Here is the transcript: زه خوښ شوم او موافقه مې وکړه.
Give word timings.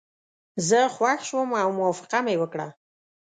زه 0.67 0.79
خوښ 0.95 1.19
شوم 1.29 1.49
او 1.63 1.69
موافقه 1.79 2.19
مې 2.25 2.35
وکړه. 2.41 2.67